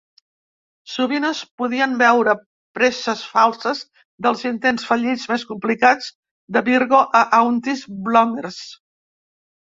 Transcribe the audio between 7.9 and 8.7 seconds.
Blommers".